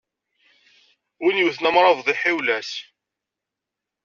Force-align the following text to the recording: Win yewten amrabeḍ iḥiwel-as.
Win 1.21 1.39
yewten 1.39 1.69
amrabeḍ 1.69 2.07
iḥiwel-as. 2.13 2.71